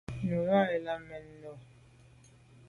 [0.27, 0.37] Nu
[0.75, 1.53] i làn me lèn o.